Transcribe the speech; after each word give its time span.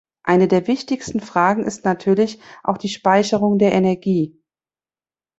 Eine 0.23 0.47
der 0.47 0.67
wichtigsten 0.67 1.19
Fragen 1.19 1.63
ist 1.63 1.85
natürlich 1.85 2.39
auch 2.63 2.79
die 2.79 2.89
Speicherung 2.89 3.59
der 3.59 3.71
Energie. 3.71 4.35